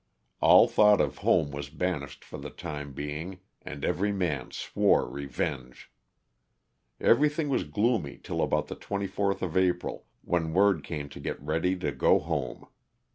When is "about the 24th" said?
8.41-9.43